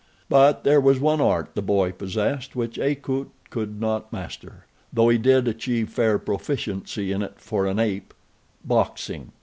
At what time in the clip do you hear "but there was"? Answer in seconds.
0.29-0.99